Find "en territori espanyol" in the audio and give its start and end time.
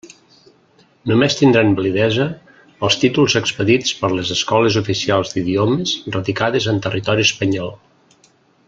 6.75-7.73